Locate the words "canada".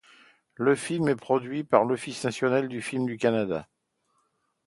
3.19-3.67